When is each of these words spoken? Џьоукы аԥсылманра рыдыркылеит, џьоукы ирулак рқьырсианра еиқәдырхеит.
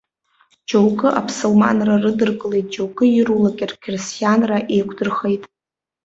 Џьоукы 0.67 1.09
аԥсылманра 1.19 1.95
рыдыркылеит, 2.03 2.67
џьоукы 2.73 3.03
ирулак 3.17 3.59
рқьырсианра 3.71 4.57
еиқәдырхеит. 4.73 5.43